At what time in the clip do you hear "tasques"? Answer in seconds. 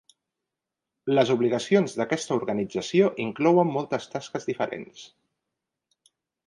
4.17-4.53